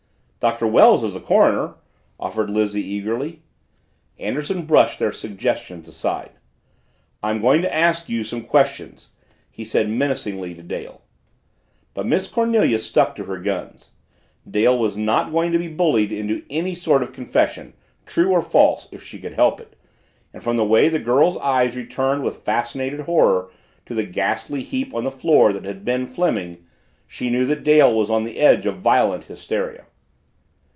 "Doctor 0.41 0.65
Wells 0.65 1.03
is 1.03 1.13
the 1.13 1.19
coroner," 1.19 1.75
offered 2.19 2.49
Lizzie 2.49 2.83
eagerly. 2.83 3.43
Anderson 4.17 4.65
brushed 4.65 4.97
their 4.97 5.11
suggestions 5.11 5.87
aside. 5.87 6.31
"I'm 7.21 7.41
going 7.41 7.61
to 7.61 7.71
ask 7.71 8.09
you 8.09 8.23
some 8.23 8.41
questions!" 8.45 9.09
he 9.51 9.63
said 9.63 9.87
menacingly 9.87 10.55
to 10.55 10.63
Dale. 10.63 11.03
But 11.93 12.07
Miss 12.07 12.25
Cornelia 12.27 12.79
stuck 12.79 13.15
to 13.17 13.25
her 13.25 13.37
guns. 13.37 13.91
Dale 14.49 14.75
was 14.75 14.97
not 14.97 15.31
going 15.31 15.51
to 15.51 15.59
be 15.59 15.67
bullied 15.67 16.11
into 16.11 16.41
any 16.49 16.73
sort 16.73 17.03
of 17.03 17.13
confession, 17.13 17.73
true 18.07 18.31
or 18.31 18.41
false, 18.41 18.87
if 18.91 19.03
she 19.03 19.19
could 19.19 19.33
help 19.33 19.61
it 19.61 19.75
and 20.33 20.43
from 20.43 20.57
the 20.57 20.65
way 20.65 20.89
that 20.89 20.97
the 20.97 21.03
girl's 21.05 21.37
eyes 21.37 21.75
returned 21.75 22.23
with 22.23 22.37
fascinated 22.41 23.01
horror 23.01 23.51
to 23.85 23.93
the 23.93 24.05
ghastly 24.07 24.63
heap 24.63 24.95
on 24.95 25.03
the 25.03 25.11
floor 25.11 25.53
that 25.53 25.65
had 25.65 25.85
been 25.85 26.07
Fleming, 26.07 26.65
she 27.05 27.29
knew 27.29 27.45
that 27.45 27.63
Dale 27.63 27.93
was 27.95 28.09
on 28.09 28.23
the 28.23 28.39
edge 28.39 28.65
of 28.65 28.77
violent 28.79 29.25
hysteria. 29.25 29.85